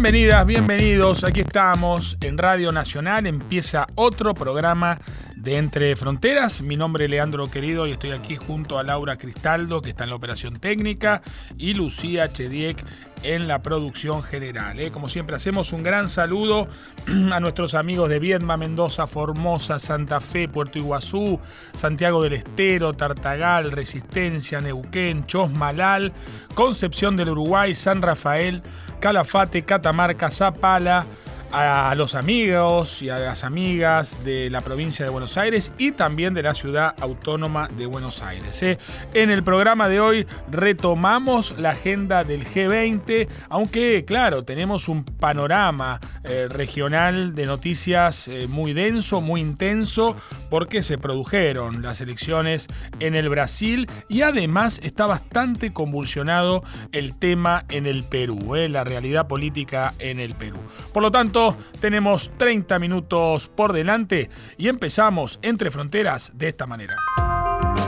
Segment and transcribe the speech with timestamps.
[0.00, 1.24] Bienvenidas, bienvenidos.
[1.24, 3.26] Aquí estamos en Radio Nacional.
[3.26, 5.00] Empieza otro programa
[5.42, 6.62] de Entre Fronteras.
[6.62, 10.10] Mi nombre es Leandro Querido y estoy aquí junto a Laura Cristaldo, que está en
[10.10, 11.22] la operación técnica,
[11.56, 12.84] y Lucía Chediek
[13.22, 14.80] en la producción general.
[14.80, 14.90] ¿eh?
[14.90, 16.68] Como siempre, hacemos un gran saludo
[17.32, 21.38] a nuestros amigos de Viedma, Mendoza, Formosa, Santa Fe, Puerto Iguazú,
[21.72, 26.12] Santiago del Estero, Tartagal, Resistencia, Neuquén, Chosmalal,
[26.54, 28.62] Concepción del Uruguay, San Rafael,
[29.00, 31.06] Calafate, Catamarca, Zapala
[31.50, 36.34] a los amigos y a las amigas de la provincia de Buenos Aires y también
[36.34, 38.62] de la ciudad autónoma de Buenos Aires.
[38.62, 38.78] ¿eh?
[39.14, 46.00] En el programa de hoy retomamos la agenda del G20, aunque claro, tenemos un panorama
[46.24, 50.16] eh, regional de noticias eh, muy denso, muy intenso,
[50.50, 52.68] porque se produjeron las elecciones
[53.00, 59.26] en el Brasil y además está bastante convulsionado el tema en el Perú, la realidad
[59.28, 60.58] política en el Perú.
[60.92, 61.37] Por lo tanto,
[61.80, 66.96] tenemos 30 minutos por delante y empezamos entre fronteras de esta manera.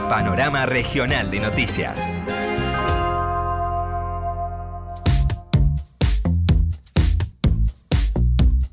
[0.09, 2.11] Panorama Regional de Noticias.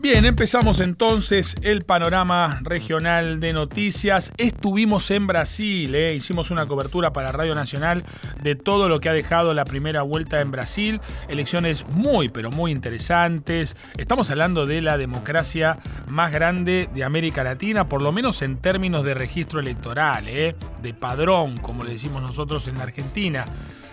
[0.00, 4.30] Bien, empezamos entonces el panorama regional de noticias.
[4.36, 8.04] Estuvimos en Brasil, eh, hicimos una cobertura para Radio Nacional
[8.40, 11.00] de todo lo que ha dejado la primera vuelta en Brasil.
[11.26, 13.74] Elecciones muy, pero muy interesantes.
[13.96, 19.02] Estamos hablando de la democracia más grande de América Latina, por lo menos en términos
[19.02, 23.46] de registro electoral, eh, de padrón, como le decimos nosotros en la Argentina.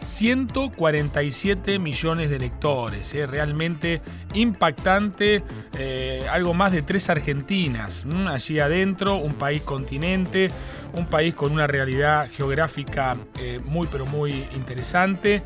[0.06, 3.26] 147 millones de electores, ¿eh?
[3.26, 4.02] realmente
[4.34, 5.44] impactante,
[5.78, 10.52] eh, algo más de tres Argentinas, allí adentro, un país continente,
[10.98, 15.44] un país con una realidad geográfica eh, muy pero muy interesante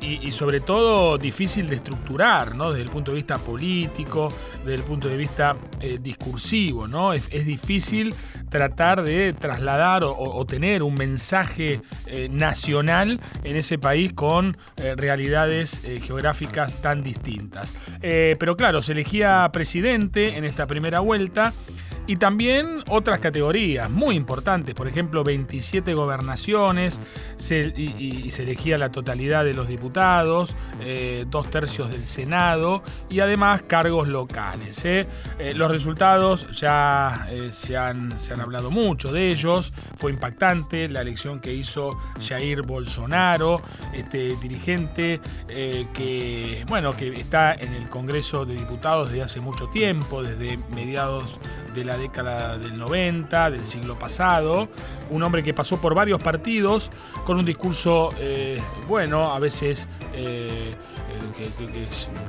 [0.00, 2.70] y, sobre todo difícil de estructurar, ¿no?
[2.70, 5.56] desde el punto de vista político, desde el punto de vista
[6.00, 7.12] discursivo, ¿no?
[7.12, 8.14] Es, difícil
[8.48, 11.80] tratar de trasladar o, tener un mensaje
[12.30, 17.74] nacional en ese país con eh, realidades eh, geográficas tan distintas.
[18.02, 21.52] Eh, pero claro, se elegía presidente en esta primera vuelta
[22.06, 27.00] y también otras categorías muy importantes, por ejemplo, 27 gobernaciones
[27.38, 30.54] y, se elegía la totalidad de los diputados,
[31.28, 34.84] dos tercios del Senado y además cargos locales.
[35.54, 41.40] los resultados ya se, han, se han hablado mucho de ellos, fue impactante la elección
[41.40, 43.62] que hizo Jair Bolsonaro
[43.92, 49.68] este dirigente eh, que, bueno, que está en el Congreso de Diputados desde hace mucho
[49.68, 51.38] tiempo, desde mediados
[51.74, 54.07] de la década del 90, del siglo pasado,
[55.10, 56.90] un hombre que pasó por varios partidos
[57.24, 59.86] con un discurso, eh, bueno, a veces...
[60.12, 60.74] Eh,
[61.36, 61.48] que,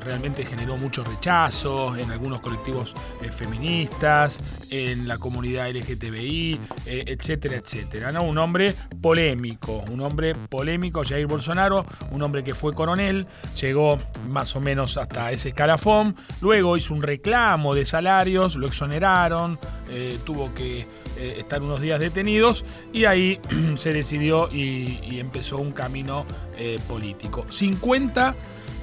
[0.03, 2.95] realmente generó mucho rechazo en algunos colectivos
[3.31, 8.11] feministas, en la comunidad LGTBI, etcétera, etcétera.
[8.11, 8.23] ¿no?
[8.23, 13.27] Un hombre polémico, un hombre polémico Jair Bolsonaro, un hombre que fue coronel,
[13.59, 19.59] llegó más o menos hasta ese escalafón, luego hizo un reclamo de salarios, lo exoneraron,
[19.89, 20.81] eh, tuvo que
[21.17, 23.39] eh, estar unos días detenidos y ahí
[23.75, 26.25] se decidió y, empezó un camino
[26.57, 27.45] eh, político.
[27.49, 28.33] 50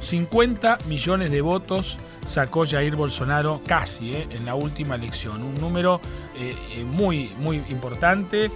[0.00, 5.42] 50 millones de votos sacó Jair Bolsonaro casi eh, en la última elección.
[5.42, 6.00] Un número
[6.36, 8.50] eh, eh, muy, muy importante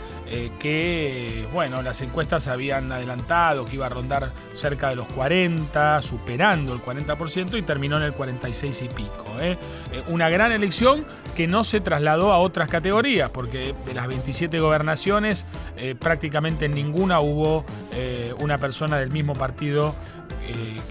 [0.60, 6.72] que, bueno, las encuestas habían adelantado que iba a rondar cerca de los 40, superando
[6.72, 9.26] el 40% y terminó en el 46 y pico.
[10.06, 15.46] Una gran elección que no se trasladó a otras categorías, porque de las 27 gobernaciones
[15.98, 17.64] prácticamente en ninguna hubo
[18.38, 19.96] una persona del mismo partido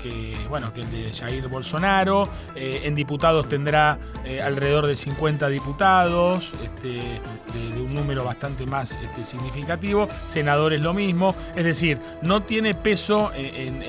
[0.01, 2.29] que, bueno, que el de Jair Bolsonaro.
[2.55, 7.21] Eh, en diputados tendrá eh, alrededor de 50 diputados, este,
[7.53, 10.07] de, un número bastante más este, significativo.
[10.27, 11.35] Senadores lo mismo.
[11.55, 13.79] Es decir, no tiene peso en,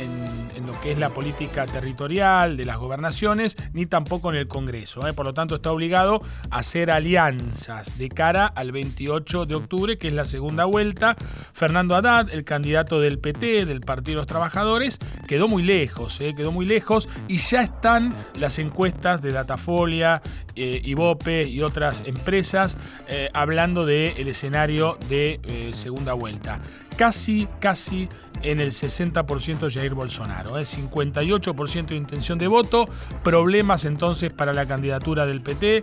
[0.67, 5.07] lo que es la política territorial de las gobernaciones, ni tampoco en el Congreso.
[5.09, 5.13] ¿eh?
[5.13, 10.09] Por lo tanto, está obligado a hacer alianzas de cara al 28 de octubre, que
[10.09, 11.17] es la segunda vuelta.
[11.53, 16.53] Fernando Haddad, el candidato del PT, del Partido de los Trabajadores, quedó muy lejos, quedó
[16.53, 20.23] muy lejos y ya están las encuestas de Datafolia,
[20.57, 22.77] eh, Ibope y otras empresas
[23.09, 26.61] eh, hablando del escenario de eh, segunda vuelta.
[27.01, 28.11] Casi, casi
[28.43, 30.65] en el 60% Jair Bolsonaro, ¿eh?
[30.65, 32.91] 58% de intención de voto,
[33.25, 35.83] problemas entonces para la candidatura del PT,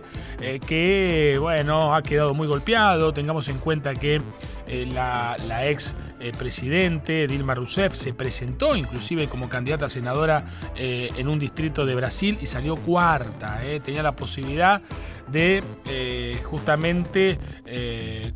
[0.64, 4.22] que bueno, ha quedado muy golpeado, tengamos en cuenta que
[4.68, 5.96] la, la, ex
[6.38, 10.44] presidente Dilma Rousseff se presentó inclusive como candidata a senadora
[10.76, 13.64] eh, en un distrito de Brasil y salió cuarta.
[13.64, 13.80] Eh.
[13.80, 14.82] Tenía la posibilidad
[15.30, 17.38] de eh, justamente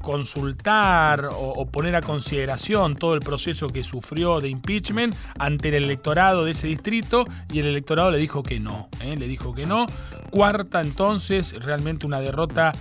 [0.00, 6.44] consultar o, poner a consideración todo el proceso que sufrió de impeachment ante el electorado
[6.44, 8.88] de ese distrito y el electorado le dijo que no.
[9.02, 9.86] Le dijo que no.
[10.30, 12.72] Cuarta entonces, realmente una derrota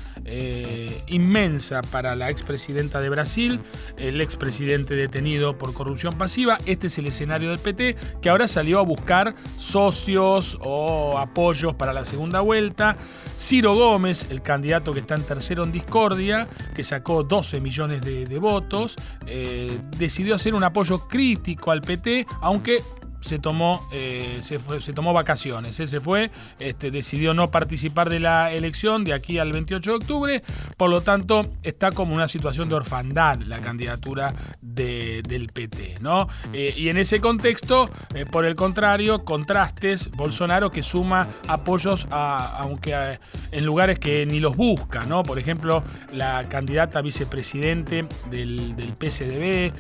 [1.08, 3.62] inmensa para la expresidenta de Brasil,
[3.98, 6.58] el expresidente detenido por corrupción pasiva.
[6.66, 11.94] Este es el escenario del PT, que ahora salió a buscar socios o apoyos para
[11.94, 12.98] la segunda vuelta.
[13.38, 18.40] Ciro Gómez, el candidato que está en tercero en discordia, que sacó 12 millones de,
[18.40, 18.96] votos,
[19.28, 22.84] eh, decidió hacer un apoyo crítico al PT, aunque
[23.22, 25.76] se tomó, eh, se, fue, se tomó vacaciones.
[25.76, 30.44] Se fue, este, decidió no participar de la elección de aquí al 28 de octubre.
[30.76, 36.00] Por lo tanto, está como una situación de orfandad la candidatura del PT.
[36.02, 36.28] ¿no?
[36.52, 42.58] Eh, y en ese contexto, eh, por el contrario, contrastes, Bolsonaro que suma apoyos a,
[42.58, 43.20] aunque
[43.52, 45.06] en lugares que ni los busca.
[45.06, 45.24] ¿no?
[45.24, 49.72] Por ejemplo, la candidata vicepresidente del, del PSDB,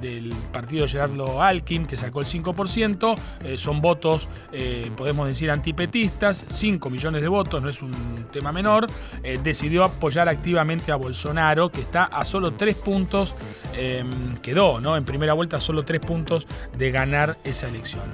[0.00, 5.50] del partido Gerardo Alkin, que sacó el 5 5%, eh, son votos, eh, podemos decir,
[5.50, 8.86] antipetistas, 5 millones de votos, no es un tema menor,
[9.22, 13.34] eh, decidió apoyar activamente a Bolsonaro, que está a solo 3 puntos,
[13.74, 14.96] em, quedó ¿no?
[14.96, 16.46] en primera vuelta solo 3 puntos
[16.76, 18.04] de ganar esa elección.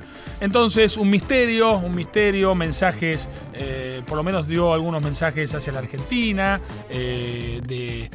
[0.40, 3.28] Entonces, un misterio, un misterio, mensajes,
[4.06, 8.10] por lo menos dio algunos mensajes hacia la Argentina, de,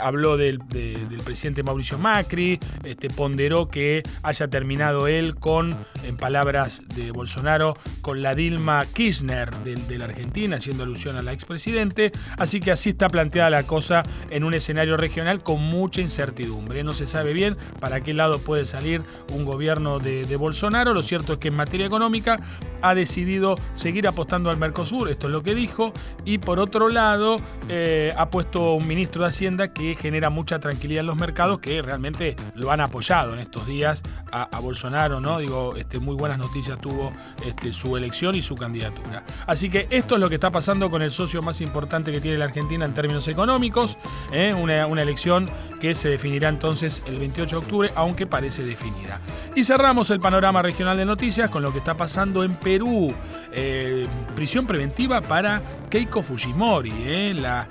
[0.00, 6.82] habló del, del, presidente Mauricio Macri, este, ponderó que haya terminado él con en palabras
[6.94, 12.12] de Bolsonaro, con la Dilma Kirchner de, la Argentina, haciendo alusión a la expresidente.
[12.38, 16.84] Así que así está planteada la cosa en un escenario regional con mucha incertidumbre.
[16.84, 19.02] No se sabe bien para qué lado puede salir
[19.32, 20.94] un gobierno de, Bolsonaro.
[20.94, 22.40] Lo cierto es que en materia económica
[22.80, 25.92] ha decidido seguir apostando al Mercosur, esto es lo que dijo,
[26.24, 27.36] y por otro lado
[27.68, 31.80] eh, ha puesto un ministro de Hacienda que genera mucha tranquilidad en los mercados que
[31.82, 35.38] realmente lo han apoyado en estos días a, Bolsonaro, ¿no?
[35.38, 37.12] Digo, este, muy buenas noticias tuvo
[37.44, 39.24] este, su elección y su candidatura.
[39.46, 42.38] Así que esto es lo que está pasando con el socio más importante que tiene
[42.38, 43.98] la Argentina en términos económicos,
[44.32, 44.54] ¿eh?
[44.54, 45.50] una, elección
[45.80, 49.20] que se definirá entonces el 28 de octubre, aunque parece definida.
[49.56, 53.12] Y cerramos el panorama regional de noticias con lo que está pasando en Perú.
[53.52, 54.06] Eh,
[54.36, 55.60] prisión preventiva para
[55.90, 57.34] Keiko Fujimori, ¿eh?
[57.34, 57.68] la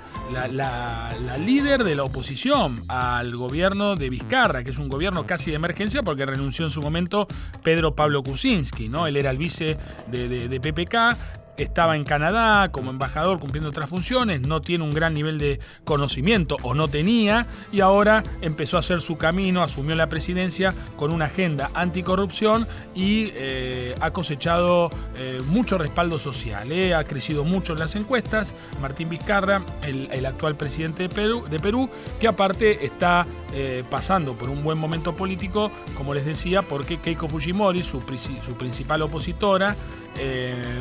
[1.38, 6.02] líder de la oposición al gobierno de Vizcarra, que es un gobierno casi de emergencia
[6.02, 7.26] porque renunció en su momento
[7.62, 9.06] Pedro Pablo Kuczynski, ¿no?
[9.06, 9.78] Él era el vice
[10.10, 10.96] de, de PPK,
[11.56, 16.56] estaba en Canadá como embajador cumpliendo otras funciones, no tiene un gran nivel de conocimiento
[16.62, 21.26] o no tenía y ahora empezó a hacer su camino, asumió la presidencia con una
[21.26, 26.94] agenda anticorrupción y eh, ha cosechado eh, mucho respaldo social, eh.
[26.94, 28.54] ha crecido mucho en las encuestas.
[28.80, 31.90] Martín Vizcarra, el, actual presidente de Perú, de Perú,
[32.20, 33.26] que aparte está
[33.90, 38.02] pasando por un buen momento político, como les decía, porque Keiko Fujimori, su,
[38.40, 39.76] su principal opositora,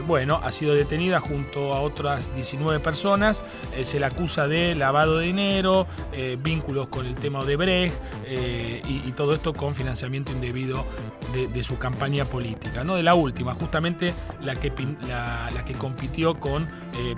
[0.07, 3.43] bueno, ha sido detenida junto a otras 19 personas.
[3.75, 7.95] Eh, se le acusa de lavado de dinero, eh, vínculos con el tema de Brecht
[8.25, 10.85] eh, y, todo esto con financiamiento indebido
[11.33, 12.83] de, su campaña política.
[12.83, 12.95] ¿no?
[12.95, 14.71] De la última, justamente la que,
[15.07, 16.67] la, que compitió con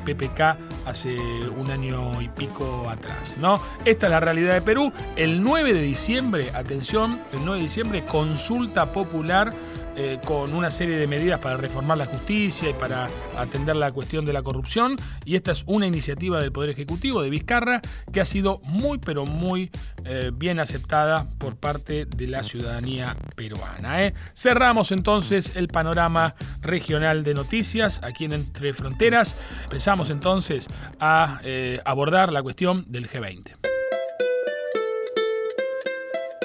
[0.04, 1.16] PPK hace
[1.56, 3.38] un año y pico atrás.
[3.38, 3.62] ¿no?
[3.86, 4.92] Esta es la realidad de Perú.
[5.16, 9.54] El 9 de diciembre, atención, el 9 de diciembre, consulta popular
[9.96, 14.26] eh, con una serie de medidas para reformar la justicia y para atender la cuestión
[14.26, 14.96] de la corrupción.
[15.26, 17.82] Y esta es una iniciativa del Poder Ejecutivo de Vizcarra
[18.12, 19.72] que ha sido muy, pero muy
[20.06, 24.04] eh, bien aceptada por parte de la ciudadanía peruana.
[24.04, 24.14] ¿eh?
[24.36, 29.36] Cerramos entonces el panorama regional de noticias aquí en Entre Fronteras.
[29.64, 30.68] Empezamos entonces
[31.00, 31.40] a
[31.86, 33.73] abordar la cuestión del G20.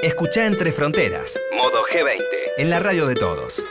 [0.02, 2.22] Escucha Entre Fronteras, modo G20
[2.58, 3.64] en la radio de todos.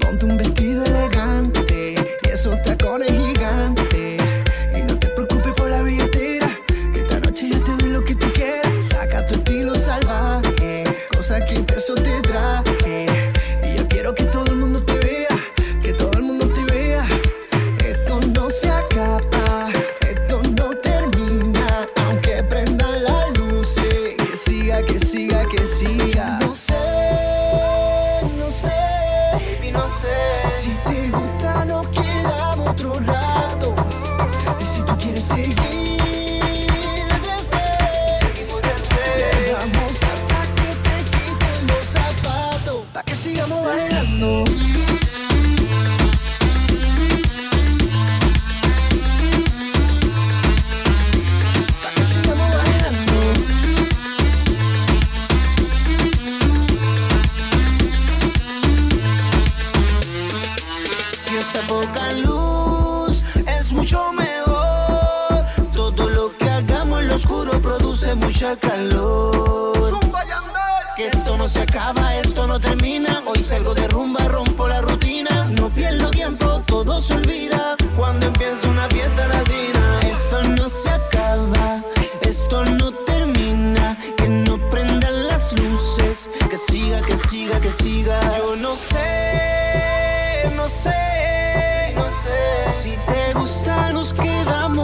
[0.00, 3.01] Ponte un vestido elegante y esos tacones
[43.40, 43.91] I'm the.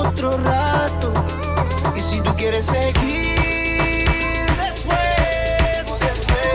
[0.08, 1.12] Otro rato.
[1.96, 4.98] Y si tú quieres seguir después,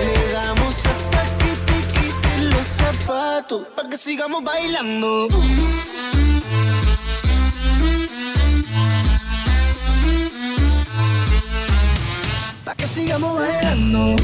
[0.06, 3.68] le damos hasta que te quiten los zapatos.
[3.76, 5.28] Pa' que sigamos bailando.
[12.66, 14.16] Pa' que sigamos bailando.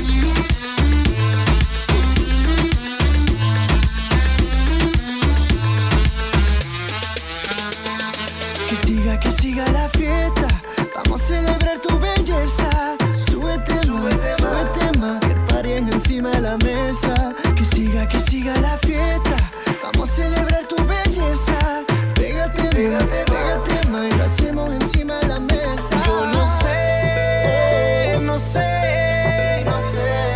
[9.22, 10.48] Que siga, la fiesta.
[10.96, 12.70] Vamos a celebrar tu belleza.
[13.14, 15.20] Súbete más, súbete más.
[15.20, 17.34] Que paren encima de la mesa.
[17.56, 19.38] Que siga, que siga la fiesta.
[19.84, 21.84] Vamos a celebrar tu belleza.
[22.16, 24.40] Pégate más, pégate más.
[24.40, 26.02] Y lo encima de la mesa.
[26.06, 29.64] Yo no sé, no sé.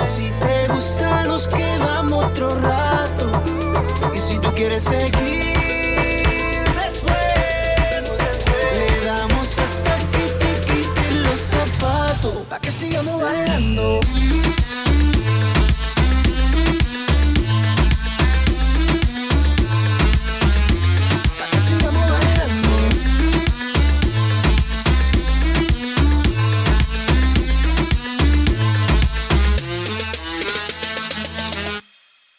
[0.05, 3.43] Si te gusta, nos quedamos otro rato.
[4.13, 5.52] Y si tú quieres seguir
[12.93, 13.99] sigamos bailando.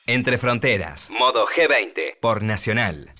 [0.06, 3.12] Entre Fronteras, modo G20, por Nacional.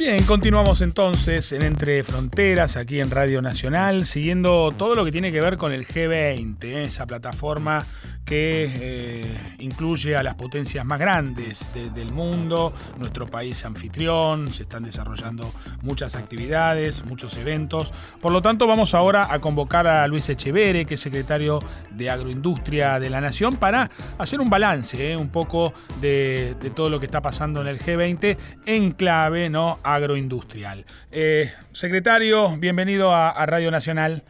[0.00, 5.30] Bien, continuamos entonces en Entre Fronteras, aquí en Radio Nacional, siguiendo todo lo que tiene
[5.30, 6.84] que ver con el G20, ¿eh?
[6.84, 7.84] esa plataforma
[8.30, 14.62] que eh, incluye a las potencias más grandes de- del mundo, nuestro país anfitrión, se
[14.62, 17.92] están desarrollando muchas actividades, muchos eventos.
[18.20, 21.58] Por lo tanto, vamos ahora a convocar a Luis Echevere, que es secretario
[21.90, 25.16] de Agroindustria de la Nación, para hacer un balance, ¿eh?
[25.16, 29.80] un poco de, todo lo que está pasando en el G20 en clave ¿no?
[29.82, 30.84] agroindustrial.
[31.10, 34.22] Eh, secretario, bienvenido a Radio Nacional.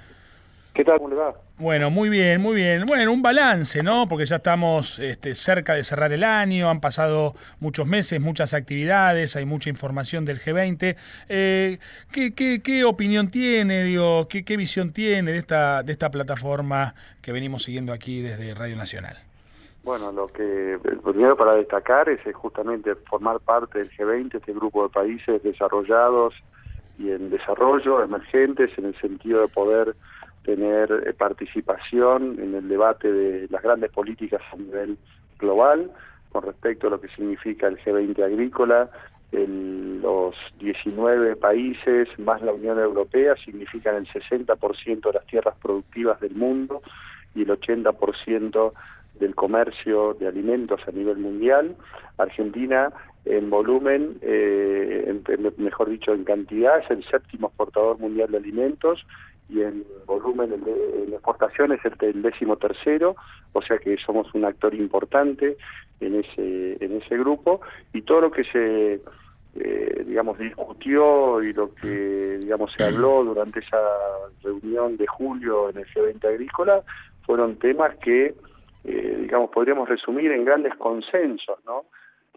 [0.74, 0.98] ¿Qué tal?
[0.98, 1.34] ¿Cómo le va?
[1.58, 2.86] Bueno, muy bien, muy bien.
[2.86, 4.06] Bueno, un balance, ¿no?
[4.08, 9.36] Porque ya estamos este, cerca de cerrar el año, han pasado muchos meses, muchas actividades,
[9.36, 10.96] hay mucha información del G20.
[11.28, 11.78] Eh,
[12.12, 16.94] ¿qué, qué, qué opinión tiene, digo, qué, qué visión tiene de esta, de esta plataforma
[17.20, 19.18] que venimos siguiendo aquí desde Radio Nacional?
[19.82, 24.52] Bueno, lo que el primero para destacar es eh, justamente formar parte del G20, este
[24.52, 26.34] grupo de países desarrollados
[26.98, 29.96] y en desarrollo, emergentes, en el sentido de poder
[30.44, 34.96] tener eh, participación en el debate de las grandes políticas a nivel
[35.38, 35.90] global
[36.30, 38.90] con respecto a lo que significa el G20 agrícola.
[39.32, 46.18] El- los 19 países más la Unión Europea significan el 60% de las tierras productivas
[46.20, 46.82] del mundo
[47.34, 48.72] y el 80%
[49.20, 51.76] del comercio de alimentos a nivel mundial.
[52.16, 52.90] Argentina
[53.26, 55.20] en volumen, eh,
[55.58, 59.06] mejor dicho, en cantidad, es el séptimo exportador mundial de alimentos
[59.50, 63.16] y en volumen, de- en exportación es el, el décimo tercero,
[63.52, 65.56] o sea que somos un actor importante
[66.00, 67.60] en ese, en ese grupo.
[67.92, 69.00] Y todo lo que se
[69.54, 73.80] eh, digamos discutió y lo que digamos se habló durante esa
[74.44, 76.84] reunión de julio en el G20 agrícola
[77.22, 78.34] fueron temas que
[78.84, 81.86] eh, digamos podríamos resumir en grandes consensos no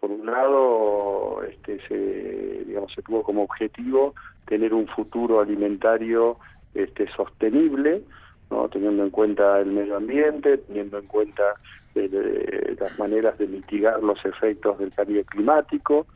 [0.00, 6.38] por un lado este se digamos se tuvo como objetivo tener un futuro alimentario
[6.74, 8.02] este sostenible
[8.50, 11.42] no teniendo en cuenta el medio ambiente teniendo en cuenta
[11.94, 16.06] eh, de- las maneras de mitigar los efectos del cambio climático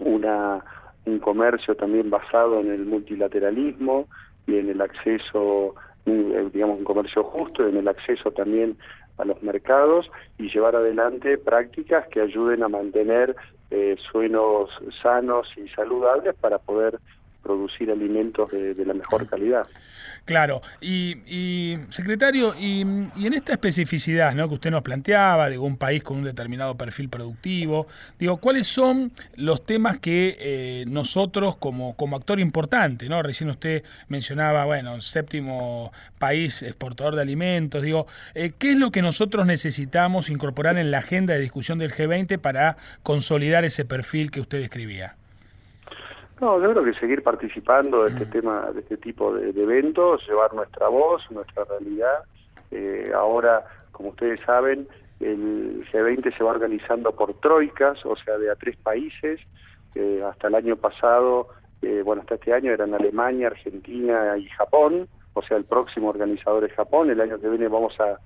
[0.00, 0.64] una
[1.04, 4.08] un comercio también basado en el multilateralismo
[4.46, 5.74] y en el acceso
[6.06, 8.76] eh, digamos un comercio justo en el acceso también
[9.18, 13.36] a los mercados y llevar adelante prácticas que ayuden a mantener
[13.70, 14.70] eh, suelos
[15.02, 16.98] sanos y saludables para poder
[17.42, 19.62] producir alimentos de, de la mejor calidad.
[20.24, 24.46] Claro, y, y, secretario, y, y, en esta especificidad ¿no?
[24.46, 27.88] que usted nos planteaba de un país con un determinado perfil productivo,
[28.20, 33.20] digo, ¿cuáles son los temas que eh, nosotros como, como actor importante, ¿no?
[33.20, 39.02] Recién usted mencionaba, bueno, séptimo país exportador de alimentos, digo, eh, ¿qué es lo que
[39.02, 44.40] nosotros necesitamos incorporar en la agenda de discusión del G20 para consolidar ese perfil que
[44.40, 45.16] usted describía?
[46.42, 50.52] No, yo creo que seguir participando de este tema, de este tipo de, eventos, llevar
[50.52, 52.24] nuestra voz, nuestra realidad.
[52.72, 54.88] Eh, ahora, como ustedes saben,
[55.20, 59.38] el G20 se va organizando por troicas, o sea, de a tres países.
[59.94, 61.46] Eh, hasta el año pasado,
[61.80, 65.06] eh, bueno, hasta este año eran Alemania, Argentina y Japón.
[65.34, 67.08] O sea, el próximo organizador es Japón.
[67.08, 68.18] El año que viene vamos a,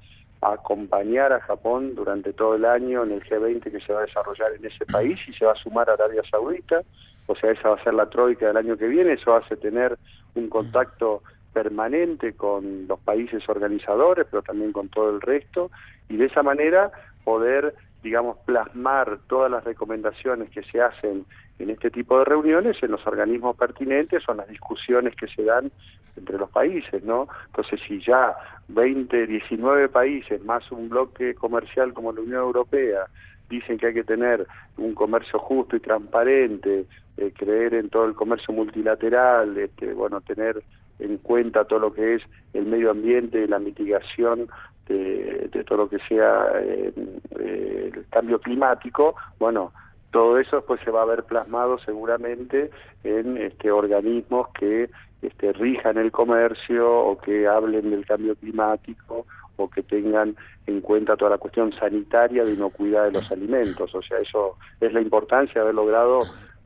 [0.43, 4.07] a acompañar a Japón durante todo el año en el G20 que se va a
[4.07, 6.83] desarrollar en ese país y se va a sumar a Arabia Saudita.
[7.27, 9.99] O sea, esa va a ser la troika del año que viene, eso hace tener
[10.35, 15.71] un contacto permanente con los países organizadores, pero también con todo el resto,
[16.09, 16.93] y de esa manera
[17.25, 17.75] poder,
[18.07, 21.25] digamos, plasmar todas las recomendaciones que se hacen
[21.59, 25.43] en este tipo de reuniones en los organismos pertinentes o en las discusiones que se
[25.43, 25.73] dan
[26.17, 27.27] entre los países, ¿no?
[27.47, 28.37] Entonces, si ya
[28.69, 33.07] 20, 19 países más un bloque comercial como la Unión Europea
[33.51, 34.47] dicen que hay que tener
[34.77, 36.87] un comercio justo y transparente,
[37.17, 40.63] eh, creer en todo el comercio multilateral, este, bueno, tener
[41.01, 42.23] en cuenta todo lo que es
[42.55, 44.49] el medio ambiente la mitigación
[44.87, 46.93] de, todo lo que sea eh,
[47.39, 49.73] eh, el cambio climático, bueno,
[50.11, 52.71] todo eso pues se va a ver plasmado seguramente
[53.05, 54.89] en este organismos que
[55.23, 59.27] este, rijan el comercio o que hablen del cambio climático
[59.57, 63.95] o que tengan en cuenta toda la cuestión sanitaria de inocuidad de los alimentos.
[63.95, 66.23] O sea, eso es la importancia de haber logrado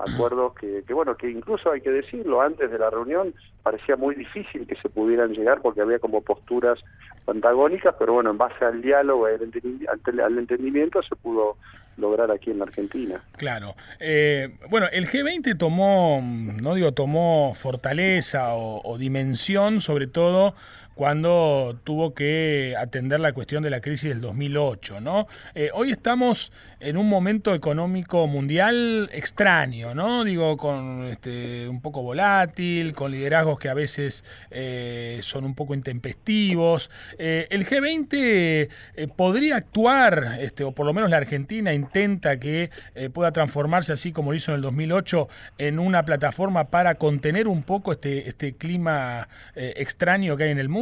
[0.06, 4.14] acuerdos que, que, bueno, que incluso hay que decirlo, antes de la reunión parecía muy
[4.14, 6.78] difícil que se pudieran llegar porque había como posturas
[7.26, 11.56] antagónicas, pero bueno, en base al diálogo, al entendimiento, se pudo
[11.96, 13.22] lograr aquí en la Argentina.
[13.36, 13.74] Claro.
[13.98, 20.54] Eh, bueno, el G20 tomó, no digo tomó fortaleza o, dimensión, sobre todo
[20.94, 25.26] cuando tuvo que atender la cuestión de la crisis del 2008, ¿no?
[25.54, 30.24] Eh, hoy estamos en un momento económico mundial extraño, ¿no?
[30.24, 35.74] Digo, con este, un poco volátil, con liderazgos que a veces eh, son un poco
[35.74, 36.90] intempestivos.
[37.18, 38.68] el G20
[39.16, 44.12] podría actuar, este, o por lo menos la Argentina, intenta que eh, pueda transformarse así
[44.12, 48.54] como lo hizo en el 2008 en una plataforma para contener un poco este, este
[48.54, 50.79] clima eh, extraño que hay en el mundo?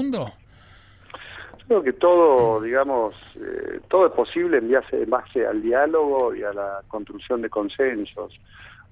[1.69, 6.81] Creo que todo, digamos, eh, todo es posible en base, al diálogo y a la
[6.89, 8.33] construcción de consensos.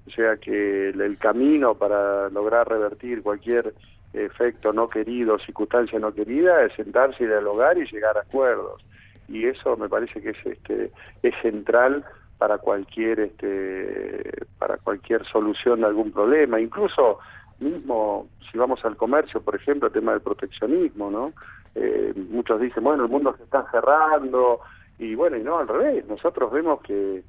[0.05, 3.73] O sea que el, camino para lograr revertir cualquier
[4.13, 8.85] efecto no querido, circunstancia no querida, es sentarse y dialogar y llegar a acuerdos.
[9.27, 10.91] Y eso me parece que es este
[11.23, 12.05] es central
[12.37, 16.61] para cualquier este para cualquier solución de algún problema.
[16.61, 17.17] Incluso
[17.59, 21.33] mismo si vamos al comercio por ejemplo el tema del proteccionismo no
[21.75, 24.59] eh, muchos dicen bueno el mundo se está cerrando
[24.99, 27.23] y bueno y no al revés nosotros vemos que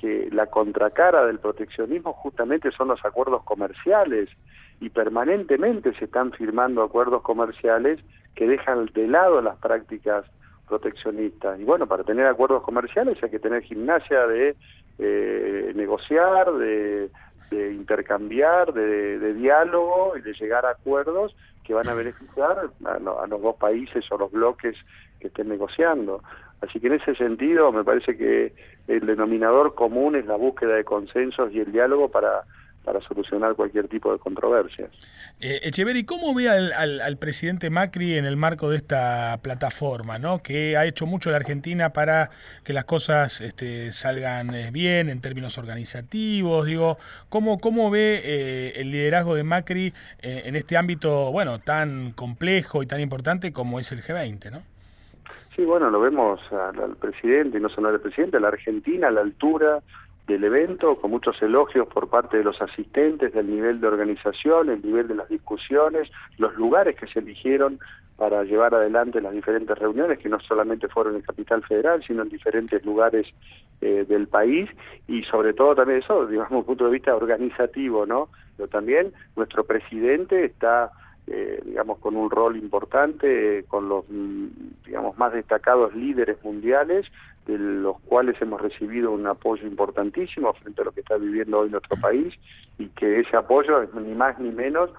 [0.00, 4.28] que la contracara del proteccionismo justamente son los acuerdos comerciales
[4.80, 8.00] y permanentemente se están firmando acuerdos comerciales
[8.34, 10.24] que dejan de lado las prácticas
[10.66, 11.60] proteccionistas.
[11.60, 14.56] Y bueno, para tener acuerdos comerciales hay que tener gimnasia de
[14.98, 17.10] eh, negociar, de,
[17.52, 21.34] intercambiar, de, diálogo y de llegar a acuerdos
[21.64, 24.76] que van a beneficiar a, los dos países o los bloques
[25.20, 26.22] que estén negociando.
[26.60, 28.54] Así que en ese sentido me parece que
[28.88, 32.44] el denominador común es la búsqueda de consensos y el diálogo para
[32.84, 34.88] para solucionar cualquier tipo de controversia.
[35.40, 40.42] Eh, Echeverry, ¿cómo ve al, presidente Macri en el marco de esta plataforma, ¿no?
[40.42, 42.30] que ha hecho mucho la Argentina para
[42.64, 46.66] que las cosas este, salgan eh, bien en términos organizativos?
[46.66, 46.96] Digo,
[47.28, 52.82] ¿cómo, cómo ve eh, el liderazgo de Macri eh, en este ámbito bueno tan complejo
[52.82, 54.50] y tan importante como es el G20?
[54.50, 54.62] ¿no?
[55.54, 59.08] Sí, bueno, lo vemos al, al presidente, y no solo al presidente, a la Argentina
[59.08, 59.80] a la altura
[60.26, 64.82] del evento, con muchos elogios por parte de los asistentes, del nivel de organización, el
[64.82, 67.80] nivel de las discusiones, los lugares que se eligieron
[68.16, 72.28] para llevar adelante las diferentes reuniones, que no solamente fueron en Capital Federal, sino en
[72.28, 73.26] diferentes lugares
[73.80, 74.70] eh, del país,
[75.08, 78.28] y sobre todo también eso, digamos, un punto de vista organizativo, ¿no?
[78.56, 80.92] Pero también nuestro presidente está
[81.28, 84.46] eh, digamos, con un rol importante, eh, con los, mm,
[84.86, 87.06] digamos, más destacados líderes mundiales,
[87.46, 91.70] de los cuales hemos recibido un apoyo importantísimo frente a lo que está viviendo hoy
[91.70, 92.34] nuestro país,
[92.78, 94.90] y que ese apoyo es ni más ni menos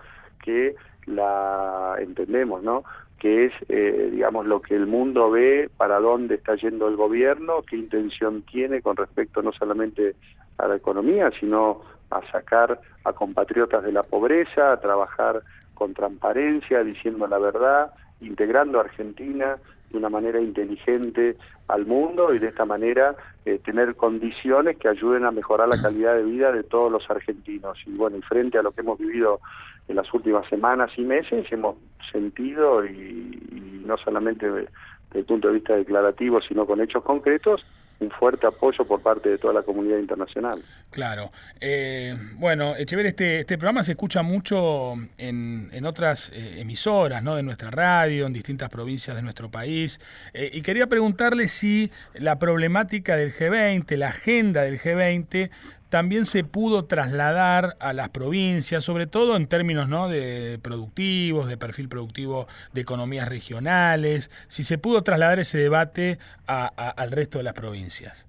[0.43, 0.75] que
[1.05, 2.83] la, entendemos, ¿no?,
[3.19, 7.61] que es, eh, digamos, lo que el mundo ve, para dónde está yendo el gobierno,
[7.61, 10.15] qué intención tiene con respecto no solamente
[10.57, 15.41] a la economía, sino a sacar a compatriotas de la pobreza, a trabajar
[15.73, 19.57] con transparencia, diciendo la verdad, integrando a Argentina
[19.93, 21.37] de una manera inteligente
[21.69, 26.15] al mundo y de esta manera eh, tener condiciones que ayuden a mejorar la calidad
[26.15, 27.77] de vida de todos los argentinos.
[27.85, 29.39] Y bueno, y frente a lo que hemos vivido
[29.87, 31.75] en las últimas semanas y meses, hemos
[32.11, 34.69] sentido, y, no solamente desde
[35.13, 37.63] el punto de vista declarativo, sino con hechos concretos,
[38.03, 40.61] un fuerte apoyo por parte de toda la comunidad internacional.
[40.91, 41.31] Claro.
[41.59, 47.35] Eh, bueno, Echever, este, este programa se escucha mucho en, en otras eh, emisoras ¿no?
[47.35, 49.99] de nuestra radio, en distintas provincias de nuestro país.
[50.33, 55.49] Eh, y quería preguntarle si la problemática del G20, la agenda del G20,
[55.93, 60.09] también se pudo trasladar a las provincias, sobre todo en términos ¿no?
[60.09, 67.11] de productivos, de perfil productivo de economías regionales, si se pudo trasladar ese debate al
[67.11, 68.25] resto de las provincias.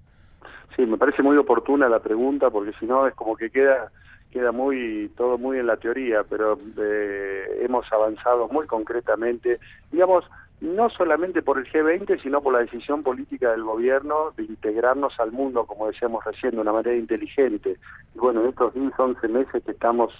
[0.75, 3.91] Sí, me parece muy oportuna la pregunta porque si no es como que queda
[4.31, 9.59] queda muy todo muy en la teoría, pero eh, hemos avanzado muy concretamente,
[9.91, 10.23] digamos,
[10.65, 15.31] no solamente por el G20, sino por la decisión política del gobierno de integrarnos al
[15.31, 17.77] mundo, como decíamos recién, de una manera inteligente.
[18.13, 20.13] Y bueno, en estos 10, 11 meses que estamos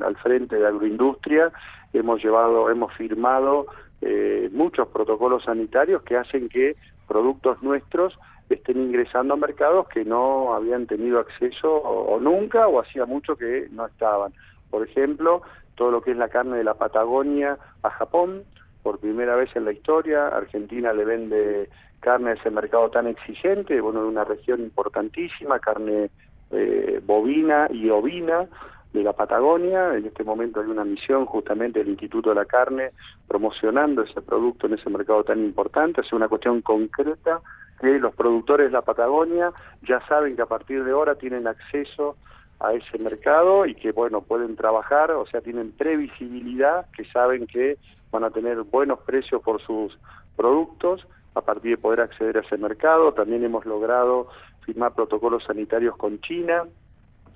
[0.00, 1.50] al frente de agroindustria,
[1.92, 3.66] hemos llevado, hemos firmado
[4.02, 8.18] eh, muchos protocolos sanitarios que hacen que productos nuestros
[8.50, 13.68] estén ingresando a mercados que no habían tenido acceso o nunca o hacía mucho que
[13.70, 14.32] no estaban.
[14.70, 15.42] Por ejemplo,
[15.74, 18.44] todo lo que es la carne de la Patagonia a Japón,
[18.88, 21.68] por primera vez en la historia, Argentina le vende
[22.00, 26.08] carne a ese mercado tan exigente, bueno, de una región importantísima, carne
[26.50, 28.48] eh, bovina y ovina
[28.94, 29.94] de la Patagonia.
[29.94, 32.92] En este momento hay una misión justamente del Instituto de la Carne
[33.26, 36.00] promocionando ese producto en ese mercado tan importante.
[36.00, 37.42] Es una cuestión concreta
[37.78, 42.16] que los productores de la Patagonia ya saben que a partir de ahora tienen acceso
[42.58, 47.76] a ese mercado y que bueno pueden trabajar, o sea, tienen previsibilidad, que saben que
[48.10, 49.98] van a tener buenos precios por sus
[50.36, 53.12] productos a partir de poder acceder a ese mercado.
[53.12, 54.28] También hemos logrado
[54.64, 56.64] firmar protocolos sanitarios con China,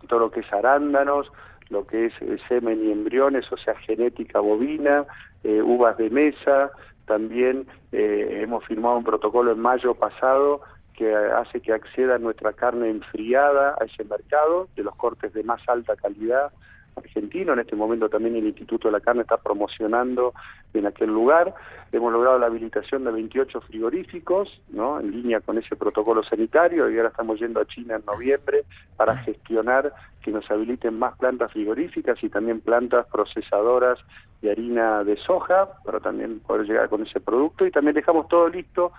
[0.09, 1.31] todo lo que es arándanos,
[1.71, 5.07] lo que es eh, semen y embriones, o sea, genética bovina,
[5.43, 6.71] eh, uvas de mesa.
[7.07, 10.61] También eh, hemos firmado un protocolo en mayo pasado
[10.95, 15.61] que hace que acceda nuestra carne enfriada a ese mercado de los cortes de más
[15.69, 16.53] alta calidad
[16.97, 17.53] argentino.
[17.53, 20.35] En este momento también el Instituto de la Carne está promocionando
[20.75, 21.55] en aquel lugar.
[21.93, 25.01] Hemos logrado la habilitación de 28 frigoríficos, ¿no?
[25.01, 28.65] En línea con ese protocolo sanitario y ahora estamos yendo a China en noviembre
[28.97, 33.99] para gestionar que nos habiliten más plantas frigoríficas y también plantas procesadoras
[34.41, 38.49] de harina de soja para también poder llegar con ese producto y también dejamos todo
[38.49, 38.93] listo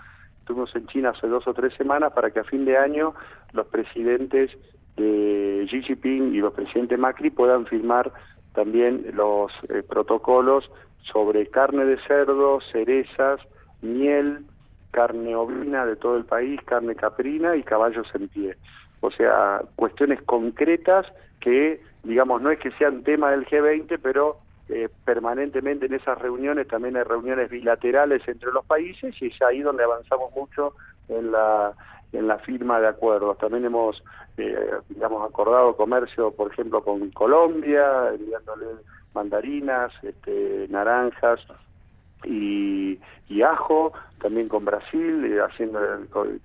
[0.44, 3.14] Estuvimos en China hace dos o tres semanas para que a fin de año
[3.54, 4.52] los presidentes
[4.98, 8.12] de Xi Jinping y los presidentes Macri puedan firmar
[8.54, 10.70] también los eh, protocolos
[11.12, 13.40] sobre carne de cerdo, cerezas,
[13.82, 14.46] miel,
[14.92, 18.56] carne ovina de todo el país, carne caprina y caballos en pie.
[19.02, 21.06] O sea, cuestiones concretas
[21.42, 24.38] que, digamos, no es que sean tema del G20, pero
[24.70, 29.62] eh, permanentemente en esas reuniones, también hay reuniones bilaterales entre los países y es ahí
[29.62, 30.74] donde avanzamos mucho
[31.10, 31.74] en la
[32.14, 33.38] en la firma de acuerdos.
[33.38, 34.02] También hemos,
[34.38, 38.66] eh, digamos, acordado comercio, por ejemplo, con Colombia, enviándole
[39.14, 41.40] mandarinas, este, naranjas
[42.24, 45.80] y, y, ajo, también con Brasil, eh, haciendo,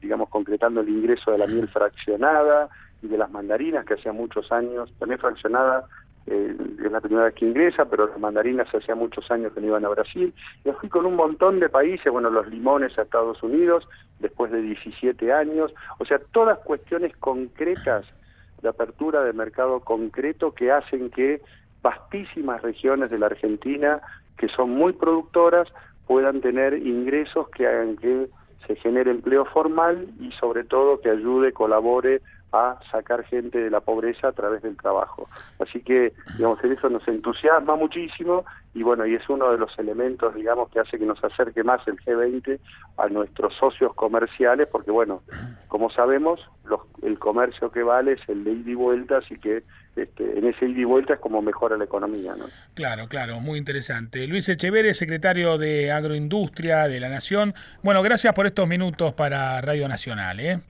[0.00, 2.68] digamos, concretando el ingreso de la miel fraccionada
[3.02, 5.84] y de las mandarinas, que hacía muchos años, también fraccionada
[6.30, 9.68] eh, es la primera vez que ingresa, pero las mandarinas hacía muchos años que no
[9.68, 10.34] iban a Brasil.
[10.64, 13.88] Y fui con un montón de países, bueno, los limones a Estados Unidos,
[14.20, 18.04] después de 17 años, o sea, todas cuestiones concretas
[18.60, 21.40] de apertura de mercado concreto que hacen que
[21.80, 24.00] vastísimas regiones de la Argentina,
[24.36, 25.68] que son muy productoras,
[26.06, 28.28] puedan tener ingresos que hagan que
[28.66, 32.20] se genere empleo formal y sobre todo que ayude, colabore
[32.52, 35.28] a sacar gente de la pobreza a través del trabajo.
[35.58, 38.44] Así que, digamos, eso nos entusiasma muchísimo
[38.74, 41.86] y bueno, y es uno de los elementos, digamos, que hace que nos acerque más
[41.88, 42.58] el G20
[42.96, 45.22] a nuestros socios comerciales, porque bueno,
[45.68, 49.62] como sabemos, los, el comercio que vale es el de ida y vuelta, así que
[49.98, 52.34] este, en ese ida y vuelta es como mejora la economía.
[52.36, 52.46] ¿no?
[52.74, 54.26] Claro, claro, muy interesante.
[54.26, 57.54] Luis Echeverre, secretario de Agroindustria de la Nación.
[57.82, 60.40] Bueno, gracias por estos minutos para Radio Nacional.
[60.40, 60.60] ¿eh?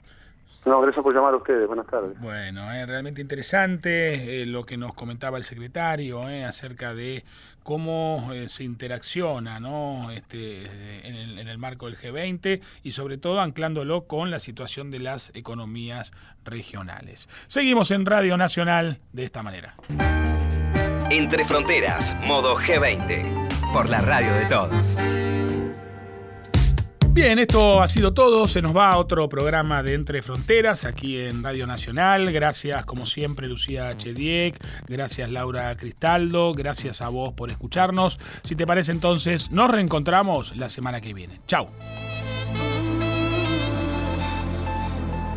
[0.67, 1.67] No, gracias por llamar a ustedes.
[1.67, 2.21] Buenas tardes.
[2.21, 7.25] Bueno, es realmente interesante eh, lo que nos comentaba el secretario eh, acerca de
[7.68, 10.11] cómo eh, se interacciona ¿no?
[10.11, 10.64] este,
[11.07, 15.00] en, el, en el marco del G20 y sobre todo anclándolo con la situación de
[15.00, 16.14] las economías
[16.46, 17.28] regionales.
[17.46, 19.74] Seguimos en Radio Nacional de esta manera.
[21.11, 24.96] Entre Fronteras, modo G20, por la radio de todos.
[27.20, 28.46] Bien, esto ha sido todo.
[28.46, 32.31] Se nos va a otro programa de Entre Fronteras aquí en Radio Nacional.
[32.31, 34.57] Gracias, como siempre, Lucía Chediek.
[34.87, 36.52] Gracias, Laura Cristaldo.
[36.54, 38.20] Gracias a vos por escucharnos.
[38.44, 41.40] Si te parece, entonces, nos reencontramos la semana que viene.
[41.48, 41.68] Chau.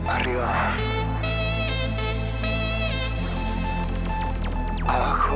[0.06, 0.78] Arriba.
[4.86, 5.36] Abajo.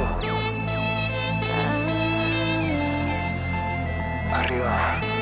[4.32, 5.15] Arriba.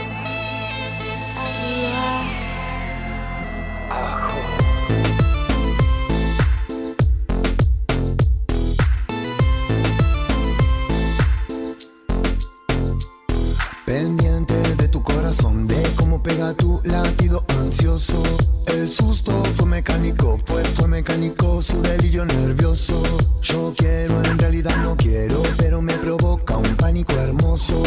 [22.25, 23.01] Nervioso.
[23.41, 27.81] Yo quiero, en realidad no quiero, pero me provoca un pánico hermoso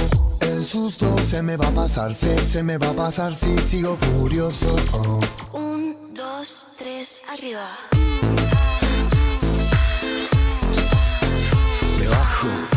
[0.57, 4.75] el susto se me va a pasar, se, me va a pasar si sigo curioso.
[4.93, 5.21] Oh.
[5.53, 7.69] Un, dos, tres, arriba.
[11.99, 12.76] Me.